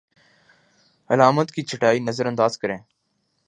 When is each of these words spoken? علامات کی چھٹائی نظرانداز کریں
علامات 1.09 1.51
کی 1.51 1.61
چھٹائی 1.61 1.99
نظرانداز 1.99 2.57
کریں 2.57 2.77